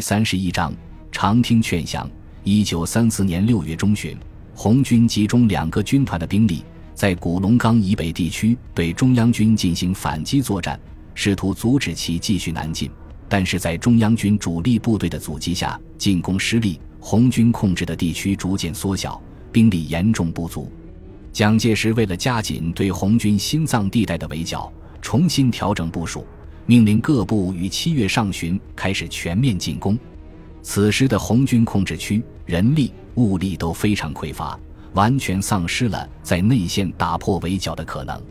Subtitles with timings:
[0.00, 0.74] 第三十一章
[1.12, 2.10] 长汀劝降。
[2.42, 4.16] 一九三四年六月中旬，
[4.54, 10.80] 红军集中两个军团的兵力，在古龙冈以北地区对中央军进行反击作战，
[11.14, 12.90] 试图阻止其继续南进。
[13.28, 19.22] 但是在中央军主力部队的阻击下，进攻失利，红军控制的地区逐渐缩小，
[19.52, 20.72] 兵力严重不足。
[21.30, 24.72] 蒋介石为了加紧对红军心脏地带的围剿，
[25.02, 26.26] 重新调整部署。
[26.70, 29.98] 命令各部于七月上旬开始全面进攻。
[30.62, 34.56] 此时的红军控制区人力物力都非常匮乏，
[34.92, 38.22] 完全丧失了在内线打破围剿的可能。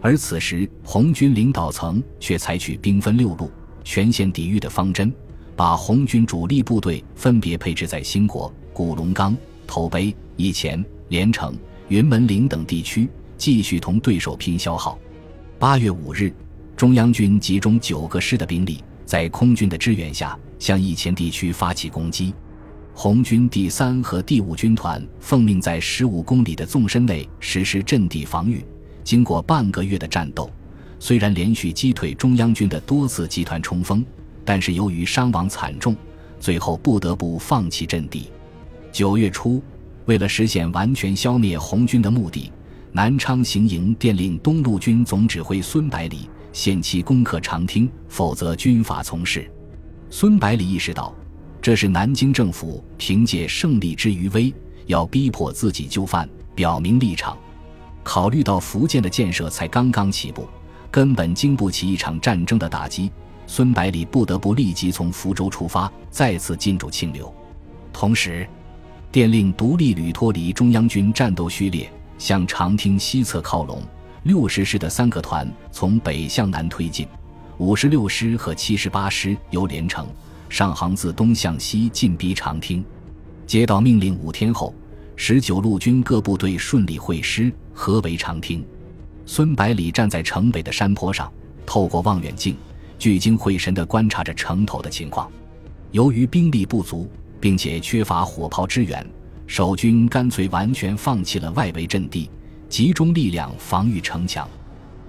[0.00, 3.48] 而此时红军领导层却采取兵分六路、
[3.84, 5.14] 全线抵御的方针，
[5.54, 9.36] 把红军主力部队分别配置在兴国、古龙冈、
[9.68, 14.98] 头碑、义前、连城、云门岭等地区，继续同对手拼消耗。
[15.60, 16.34] 八月五日。
[16.78, 22.32] 中央军集中九个师的兵力，在空军的支援下，向义前地区发起攻击。
[22.94, 28.64] 红军第三和第五军团奉命在十五公里的纵深内实施阵地防御。
[29.02, 30.48] 经过半个月的战斗，
[31.00, 34.06] 虽然连续击退中央军的多次集团冲锋，
[34.44, 35.96] 但是由于伤亡惨重，
[36.38, 38.30] 最后不得不放弃阵地。
[38.92, 39.60] 九月初，
[40.04, 42.52] 为了实现完全消灭红军的目的，
[42.92, 46.30] 南昌行营电令东路军总指挥孙百里。
[46.52, 49.50] 限期攻克长汀，否则军法从事。
[50.10, 51.14] 孙百里意识到，
[51.60, 54.52] 这是南京政府凭借胜利之余威，
[54.86, 57.36] 要逼迫自己就范，表明立场。
[58.02, 60.48] 考虑到福建的建设才刚刚起步，
[60.90, 63.12] 根本经不起一场战争的打击，
[63.46, 67.32] 孙百里不得不立即从福州出发，再次进驻清流。
[67.92, 68.48] 同时，
[69.12, 73.82] 电令独立旅脱离中央军战斗序列，向长汀西侧靠拢。
[74.24, 77.06] 六十师的三个团从北向南推进，
[77.58, 80.06] 五十六师和七十八师由连城、
[80.48, 82.84] 上杭自东向西进逼长汀。
[83.46, 84.74] 接到命令五天后，
[85.14, 88.66] 十九路军各部队顺利会师，合围长汀。
[89.24, 91.32] 孙百里站在城北的山坡上，
[91.64, 92.56] 透过望远镜，
[92.98, 95.30] 聚精会神地观察着城头的情况。
[95.92, 97.08] 由于兵力不足，
[97.40, 99.06] 并且缺乏火炮支援，
[99.46, 102.28] 守军干脆完全放弃了外围阵地。
[102.68, 104.48] 集中力量防御城墙。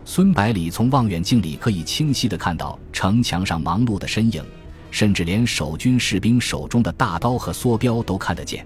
[0.06, 4.44] 孙百里从望远镜里可以清晰地看到城墙上忙碌的身影，
[4.90, 8.66] 甚至连守军士兵手中的大刀和梭镖都看得见。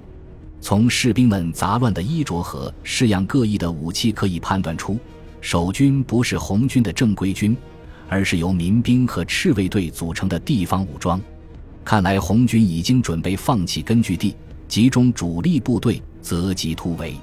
[0.61, 4.97] 从士兵们杂乱的衣着和式样各异的武器可以判断出，
[5.41, 7.57] 守军不是红军的正规军，
[8.07, 11.19] 而是由民兵和赤卫队组成的地方武装。
[11.83, 14.33] 看来红军已经准备放弃根据地，
[14.69, 17.17] 集中主力部队择机突围。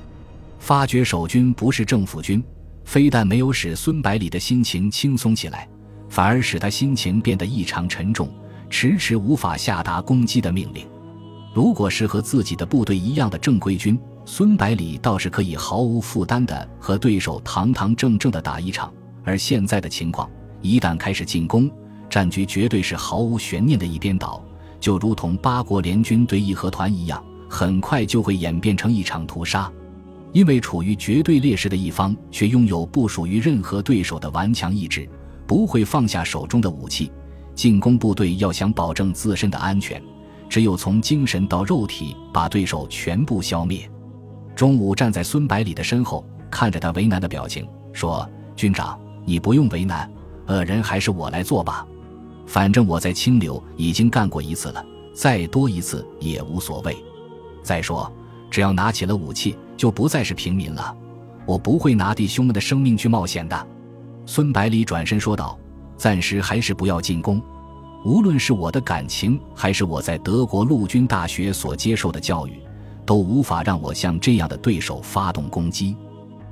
[0.61, 2.41] 发觉守军不是政府军，
[2.85, 5.67] 非但没有使孙百里的心情轻松起来，
[6.09, 8.31] 反而使他心情变得异常沉重，
[8.69, 10.87] 迟迟无法下达攻击的命令。
[11.55, 18.93] 如果是和自己的部队一样的正规军，孙百里倒是可以毫无负担的和对手堂堂正正的打一场。
[19.25, 21.69] 而现在的情况，一旦开始进攻，
[22.09, 24.45] 战局绝对是毫无悬念的一边倒，
[24.79, 29.73] 就如同八国联军对义和团一样，很快就会演变成一场屠杀。
[30.33, 35.09] 因为处于绝对劣势的一方，却拥有不属于任何对手的顽强意志，
[35.47, 37.11] 不会放下手中的武器。
[37.55, 40.03] 进攻部队要想保证自身的安全，
[40.49, 43.91] 只有从精神到肉体把对手全部消灭。
[44.55, 50.11] 中午站在孙百里的身后，看着他为难的表情，说：“军长，你不用为难，
[50.47, 51.87] 恶人还是我来做吧。
[52.47, 56.97] 反正我在清流已经干过一次了，再多一次也无所谓。
[57.63, 58.11] 再说，
[58.51, 60.95] 只要拿起了武器。”就不再是平民了，
[61.47, 63.67] 我不会拿弟兄们的生命去冒险的。”
[64.27, 65.59] 孙百里转身说道
[65.97, 67.41] ，“暂时还是不要进攻。
[68.05, 72.61] 无论是我的感情，还是我在德国陆军大学所接受的教育，
[73.07, 75.97] 都无法让我向这样的对手发动攻击。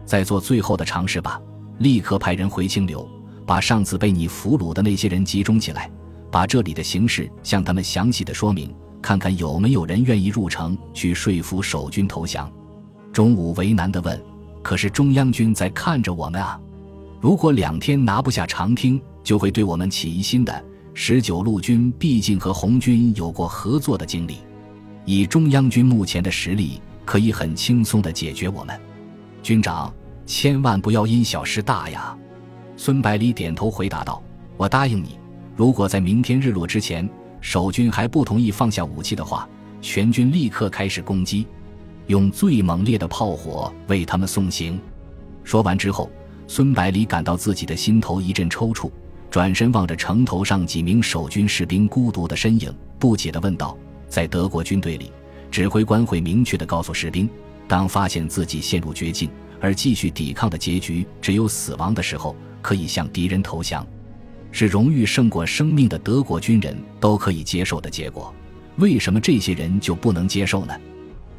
[0.06, 1.38] 再做最后的尝试吧，
[1.80, 3.06] 立刻派人回清流，
[3.44, 5.90] 把上次被你俘虏的那些人集中起来，
[6.30, 12.50] 把这里的形势向他们详细的说明，看看有没有人愿意入城去说服守军投降。”
[13.12, 14.22] 中午为难地问
[14.62, 16.60] ：“可是中央军在看着我们啊！
[17.20, 20.64] 如果两天拿不下长汀，就会对我们起疑心的。
[20.94, 24.38] 十九路军毕竟和红军有过合作的经历，
[25.04, 28.78] 以中央军目前的实力，可以很轻松地解决我们。
[29.42, 29.92] 军长，
[30.26, 32.16] 千万不要因小失大呀！”
[32.76, 34.22] 孙百里点头回答道
[34.56, 35.18] ：“我答应你，
[35.56, 37.08] 如果在明天日落之前，
[37.40, 39.48] 守军还不同意放下武器的话，
[39.80, 41.46] 全军立刻开始攻击。”
[42.08, 44.80] 用最猛烈的炮火为他们送行。
[45.44, 46.10] 说完之后，
[46.46, 48.90] 孙百里感到自己的心头一阵抽搐，
[49.30, 53.76] 转身望着城头上几名守军士兵孤独的身影，不解地问道
[54.08, 55.12] ：“在德国军队里，
[55.50, 57.28] 指挥官会明确地告诉士兵，
[57.66, 59.28] 当发现自己陷入绝境
[59.60, 63.86] 而继续抵抗的结局只有死亡的时候，可以向敌人投降，
[64.50, 68.34] 是荣誉胜过生命的德国军人都可以接受的结果。
[68.76, 70.74] 为什么这些人就不能接受呢？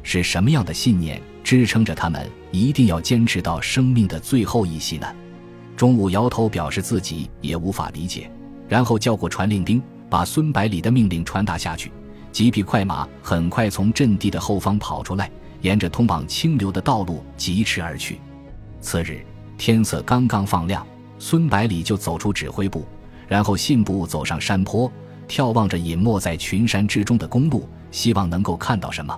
[0.02, 5.06] 是什么样的信念支撑着他们一定要坚持到生命的最后一息呢？”
[5.76, 8.30] 钟武摇头，表示自己也无法理解，
[8.68, 11.90] 然后叫过传令兵，把孙百里的命令传达下去。
[12.30, 15.30] 几匹快马很快从阵地的后方跑出来，
[15.62, 18.20] 沿着通往清流的道路疾驰而去。
[18.80, 19.24] 次日
[19.56, 20.86] 天色刚刚放亮，
[21.18, 22.86] 孙百里就走出指挥部，
[23.30, 24.90] 然后信步走上山坡，
[25.28, 29.16] 眺望着隐没在群山之中的公路，希望能够看到什么。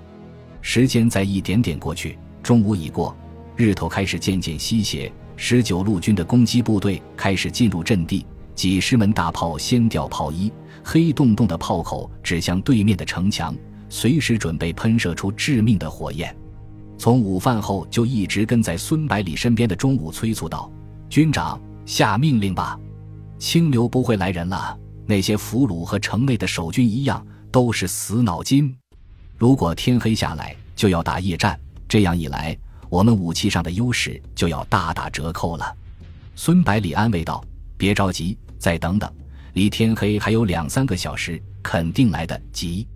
[0.61, 3.17] 时间在一点点过去，中午已过，
[3.56, 5.11] 日头开始渐渐西斜。
[5.35, 10.53] 十九路军的攻击部队开始进入阵地，几十门大炮掀掉炮衣，
[10.85, 13.56] 黑洞洞的炮口指向对面的城墙，
[13.88, 16.37] 随时准备喷射出致命的火焰。
[16.99, 20.70] 从午饭后就一直跟在孙百里身边的钟武催促道
[21.08, 22.79] ：“军长，下命令吧！
[23.43, 24.79] 清流不会来人了。
[25.05, 28.73] 那些俘虏和城内的守军一样，都是死脑筋。
[29.37, 31.59] 如果天黑下来就要打夜战，
[31.89, 32.56] 这样一来……”
[32.89, 35.75] 我们武器上的优势就要大打折扣了，
[36.37, 37.43] 孙百里安慰道
[37.77, 39.11] ：“别着急，再等等，
[39.55, 42.87] 离天黑还有两三个小时，肯定来得及。”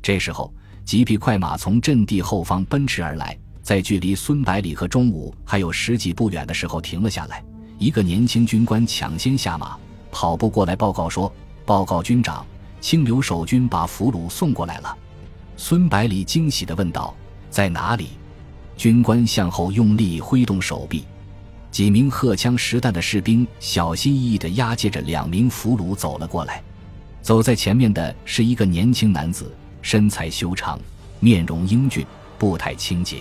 [0.00, 0.54] 这时候，
[0.84, 7.44] 几匹快马从阵地后方奔驰而来，在距离孙百里和钟武还有十几步远的时候停了下来。
[7.76, 9.76] 一个年轻军官抢先下马，
[10.10, 11.32] 跑步过来报告说
[11.64, 12.44] ：“报告军长，
[12.80, 14.96] 清流守军把俘虏送过来了。”
[15.56, 17.14] 孙百里惊喜地问道
[17.50, 18.10] ：“在哪里？”
[18.76, 21.04] 军官向后用力挥动手臂，
[21.70, 26.62] 几名荷枪实弹的士兵小心翼翼地押解着两名俘虏走了过来。
[27.20, 30.80] 走在前面的是一个年轻男子，身材修长，
[31.18, 32.06] 面容英俊，
[32.38, 33.18] 步态清洁。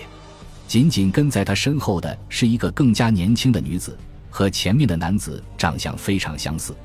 [0.66, 3.98] 紧紧跟在他身后的是一个更加年轻的女子，
[4.30, 6.76] 和前面的男子长相非常相似，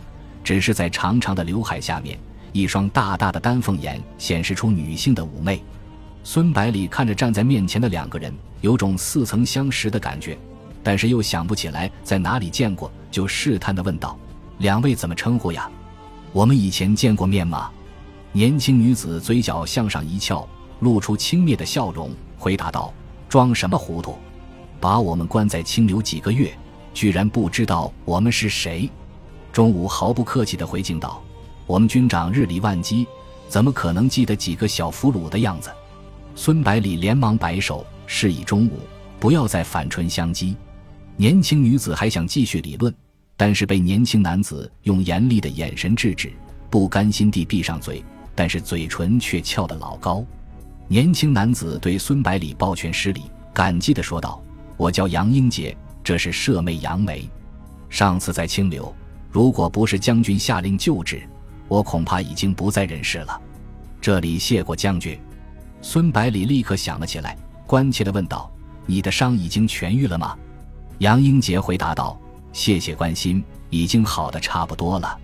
[0.43, 2.19] 只是在长长的刘海下面，
[2.53, 5.63] 一双大大的丹凤眼显示出女性的妩媚。
[6.23, 8.33] 孙百里看着站在面前的两个人，
[8.63, 10.39] 有种似曾相识的感觉，
[10.83, 14.19] 但是又想不起来在哪里见过，就试探地问道
[14.59, 15.71] ：“两位怎么称呼呀？
[16.33, 17.71] 我们以前见过面吗？”
[18.33, 20.49] 年轻女子嘴角向上一翘，
[20.81, 22.93] 露出轻蔑的笑容，回答道
[23.29, 24.17] ：“装什么糊涂？
[24.81, 26.53] 把我们关在清流几个月，
[26.95, 28.89] 居然不知道我们是谁？”
[29.53, 31.23] 钟午毫不客气地回敬道
[31.67, 33.07] ：“我们军长日理万机，
[33.49, 35.71] 怎么可能记得几个小俘虏的样子？”
[36.35, 38.81] 孙百里连忙摆手，示意钟午
[39.21, 40.55] 不要再反唇相讥。
[41.17, 42.93] 年轻女子还想继续理论，
[43.37, 46.33] 但是被年轻男子用严厉的眼神制止，
[46.69, 48.05] 不甘心地闭上嘴，
[48.35, 50.25] 但是嘴唇却翘得老高。
[50.89, 54.43] 年轻男子对孙百里抱拳施礼，感激地说道
[54.77, 57.29] ：“我叫杨英杰，这是舍妹杨梅。
[57.89, 58.95] 上次在清流，
[59.31, 61.27] 如果不是将军下令救治，
[61.67, 63.41] 我恐怕已经不在人世了。
[64.01, 65.19] 这里谢过将军。”
[65.81, 67.37] 孙百里立刻想了起来，
[67.67, 68.51] 关切地问道
[68.87, 70.37] ：“你的伤已经痊愈了吗？”
[70.99, 72.19] 杨英杰回答道
[72.53, 75.19] ：“谢谢关心，已经好的差不多了。”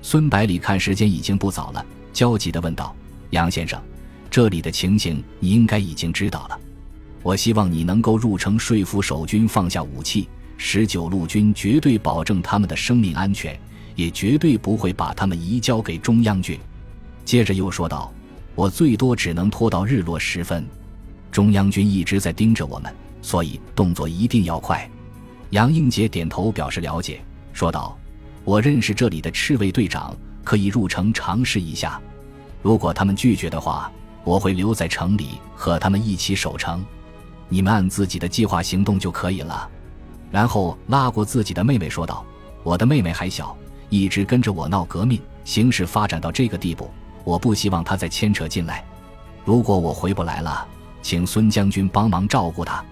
[0.00, 2.94] 孙百里看时间已经不早了，焦急地问道
[3.30, 3.82] ：“杨先生，
[4.30, 6.58] 这里的情形你应该已经知道了。
[7.22, 13.58] 我希望你能够入城说服守军放下武器，十九路军绝对保证他们的生命安全，
[13.94, 16.58] 也绝对不会把他们移交给中央军。”
[17.24, 18.12] 接着又说道。
[18.54, 20.66] 我最多只能拖到日落时分，
[21.30, 24.90] 中央军一直在盯着我们，所以动作一定要快。
[25.50, 27.20] 杨英杰点头表示了解，
[27.52, 27.96] 说道
[28.42, 32.00] ：“我认识这里的赤卫队长，可以入城尝试一下。
[32.60, 33.88] 如果他们拒绝的话，
[34.24, 36.84] 我会留在城里和他们一起守城。
[37.48, 39.68] 你们按自己的计划行动就可以了。”
[40.30, 42.24] 然后拉过自己的妹妹说道
[42.62, 43.56] ：“我的妹妹还小，
[43.88, 46.90] 一直跟着我闹革命，形势发展到这个地步。”
[47.24, 48.82] 我不希望她再牵扯进来。
[49.44, 50.66] 如果我回不来了，
[51.02, 52.82] 请孙将军帮忙照顾她。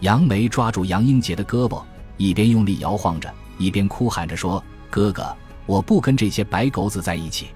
[0.00, 1.82] 杨梅抓住杨英杰的胳膊，
[2.16, 5.34] 一边用力摇晃着，一边哭喊着说：“哥哥，
[5.66, 7.48] 我不跟这些白狗子在一起，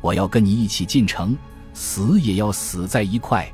[0.00, 1.36] 我要跟你一起进城，
[1.72, 3.48] 死也要死在一块。”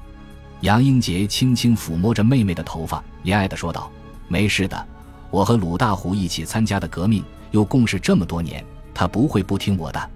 [0.61, 3.91] 杨英杰轻轻抚摸着妹妹的头发，怜爱地说道
[4.27, 4.87] ：“没事的，
[5.31, 10.11] 我和鲁大虎一起参加的革命，又共事这么多年，他不会不听我的。”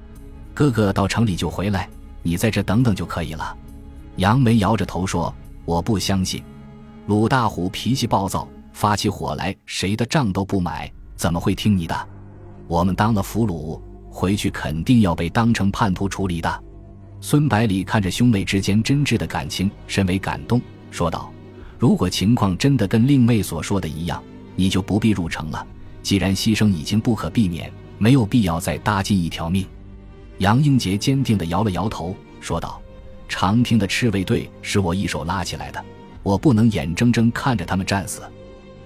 [0.55, 1.89] 哥哥到城里就回来，
[2.23, 3.57] 你在这等等就可以了。
[4.17, 5.33] 杨梅摇着头说
[5.65, 6.43] ：“我不相信。”
[7.07, 12.09] 鲁大虎脾气暴躁，发起火来，谁的账都不买，怎么会听你的？
[12.67, 13.81] 我们当了俘虏，
[14.11, 16.65] 回去肯定要被当成叛徒处理的。
[17.23, 20.61] 孙百里看着兄妹之间真挚的感情，甚为感动，
[20.91, 21.31] 说道
[21.79, 24.23] ：“如果情况真的跟令妹所说的一样，
[24.57, 25.67] 你就不必入城了。
[26.03, 29.67] 既然牺牲已经不可避免，没有必要再搭进一条命。”
[30.39, 32.81] 杨英杰坚定地摇了摇头，说道
[33.29, 35.85] ：“长汀的赤卫队是我一手拉起来的，
[36.23, 38.23] 我不能眼睁睁看着他们战死。”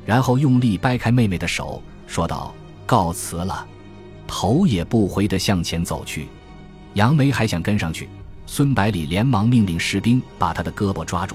[0.04, 2.52] 然后用力掰开妹妹的手，说道
[2.84, 3.64] ：“告辞了。”
[4.26, 6.26] 头也不回地向前走去。
[6.94, 8.08] 杨梅还想跟上去。
[8.56, 11.34] 孙百里连忙命令士兵把他的胳膊抓住。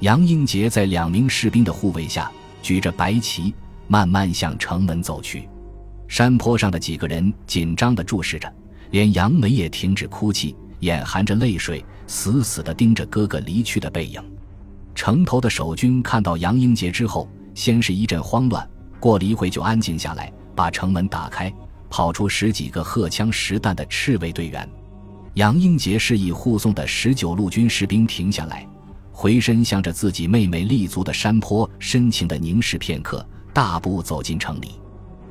[0.00, 2.30] 杨英杰在两名士兵的护卫下，
[2.60, 3.54] 举着白旗，
[3.88, 5.48] 慢慢向城门走去。
[6.08, 8.52] 山坡上的几个人紧张地注视着，
[8.90, 14.22] 连杨梅也停止哭泣，眼含着泪水，死死地盯着哥哥离去的背影。
[14.94, 18.68] 城头的守军看到杨英杰之后，先是一阵慌乱，
[19.00, 21.50] 过了一会就安静下来，把城门打开，
[21.88, 24.68] 跑出十几个荷枪实弹的赤卫队员。
[25.34, 28.68] 杨英杰示意护送的十九路军士兵停下来，
[29.10, 34.72] 回身向着自己妹妹立足的山坡深情地凝视片刻，大步走进城里。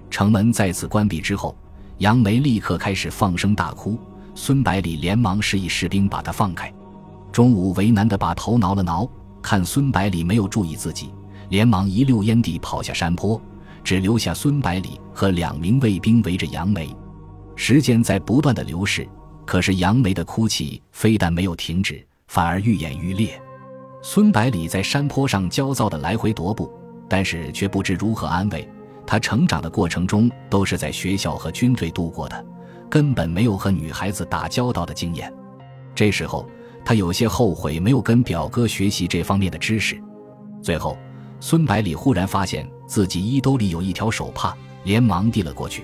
[0.10, 1.56] 城门再次关闭之后，
[2.00, 3.96] 杨梅立刻开始放声大哭。
[4.34, 6.74] 孙百里连忙示意士兵把他放开。
[7.32, 9.08] 钟武为难地把头挠了挠，
[9.40, 11.14] 看孙百里没有注意自己，
[11.50, 13.40] 连忙一溜烟地跑下山坡，
[13.84, 16.90] 只留下孙百里和两名卫兵围着杨梅。
[17.56, 19.08] 时间在不断的流逝。
[19.46, 23.42] 可是杨梅的哭泣非但没有停止，反而愈演愈烈。
[24.02, 26.72] 孙百里在山坡上焦躁地来回踱步，
[27.10, 28.68] 但是却不知如何安慰。
[29.06, 32.46] 他成长的过程中都是在学校和军队度过的，
[32.90, 35.32] 根本没有和女孩子打交道的经验。
[35.94, 36.48] 这时候，
[36.86, 40.02] 他有些后悔没有跟表哥学习这方面的知识。
[40.62, 40.98] 最后，
[41.40, 45.84] 孙百里忽然发现自己衣兜里有一条手帕，连忙递了过去。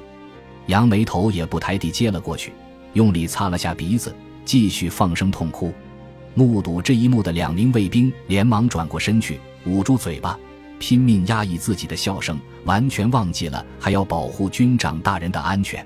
[0.67, 2.53] 杨梅头也不抬地接了过去。
[2.93, 4.15] 用力擦了下鼻子，
[4.45, 5.73] 继续放声痛哭。
[6.33, 10.37] 目睹这一幕的两名卫兵连忙转过身去，捂住嘴巴，
[10.79, 15.85] 拼命压抑自己的笑声，完全忘记了还要保护军长大人的安全。